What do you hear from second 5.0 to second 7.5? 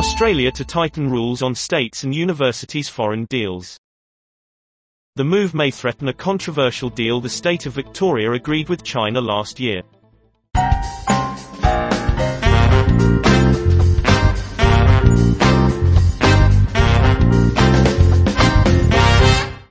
The move may threaten a controversial deal the